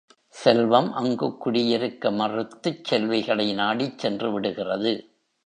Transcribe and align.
செல்வம் 0.29 0.93
அங்குக் 0.93 1.41
குடியிருக்க 1.41 2.11
மறுத்துச் 2.11 2.83
செல்விகளை 2.83 3.53
நாடிச் 3.53 4.05
சென்றுவிடுகிறது. 4.05 4.93